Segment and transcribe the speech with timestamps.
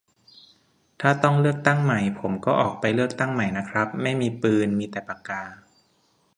[1.01, 5.43] ถ้าต้องเลือกตั้งใหม่ ผมก็ออกไปเลือกใหม่นะครับ ไม่มีปืน มีแต่ปากกา